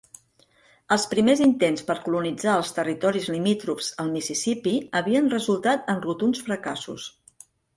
[0.95, 7.07] Els primers intents per colonitzar els territoris limítrofs al Mississipí havien resultat en rotunds fracassos.